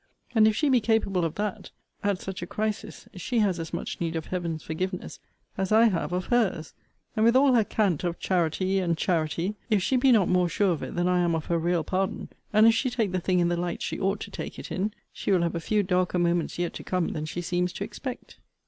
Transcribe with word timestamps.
And 0.33 0.47
if 0.47 0.55
she 0.55 0.67
be 0.67 0.81
capable 0.81 1.23
of 1.25 1.35
that, 1.35 1.69
at 2.03 2.19
such 2.19 2.41
a 2.41 2.47
crisis, 2.47 3.07
she 3.13 3.37
has 3.37 3.59
as 3.59 3.71
much 3.71 4.01
need 4.01 4.15
of 4.15 4.25
Heaven's 4.25 4.63
forgiveness, 4.63 5.19
as 5.59 5.71
I 5.71 5.89
have 5.89 6.11
of 6.11 6.25
her's: 6.31 6.73
and, 7.15 7.23
with 7.23 7.35
all 7.35 7.53
her 7.53 7.63
cant 7.63 8.03
of 8.03 8.17
charity 8.17 8.79
and 8.79 8.97
charity, 8.97 9.53
if 9.69 9.83
she 9.83 9.97
be 9.97 10.11
not 10.11 10.27
more 10.27 10.49
sure 10.49 10.71
of 10.73 10.81
it 10.81 10.95
than 10.95 11.07
I 11.07 11.19
am 11.19 11.35
of 11.35 11.45
her 11.45 11.59
real 11.59 11.83
pardon, 11.83 12.29
and 12.51 12.65
if 12.65 12.73
she 12.73 12.89
take 12.89 13.11
the 13.11 13.19
thing 13.19 13.37
in 13.37 13.49
the 13.49 13.55
light 13.57 13.83
she 13.83 13.99
ought 13.99 14.19
to 14.21 14.31
take 14.31 14.57
it 14.57 14.71
in, 14.71 14.91
she 15.13 15.31
will 15.31 15.43
have 15.43 15.53
a 15.53 15.59
few 15.59 15.83
darker 15.83 16.17
moments 16.17 16.57
yet 16.57 16.73
to 16.73 16.83
come 16.83 17.09
than 17.09 17.25
she 17.25 17.43
seems 17.43 17.71
to 17.73 17.83
expect. 17.83 18.39